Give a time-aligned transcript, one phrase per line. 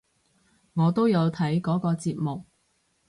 [0.73, 2.43] 我都有睇嗰個節目！